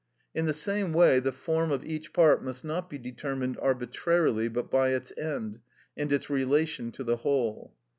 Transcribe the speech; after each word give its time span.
In 0.33 0.47
the 0.47 0.53
same 0.55 0.93
way 0.93 1.19
the 1.19 1.31
form 1.31 1.71
of 1.71 1.85
each 1.85 2.11
part 2.11 2.43
must 2.43 2.63
not 2.65 2.89
be 2.89 2.97
determined 2.97 3.59
arbitrarily, 3.61 4.47
but 4.47 4.71
by 4.71 4.95
its 4.95 5.13
end, 5.15 5.59
and 5.95 6.11
its 6.11 6.27
relation 6.27 6.91
to 6.93 7.03
the 7.03 7.17
whole. 7.17 7.75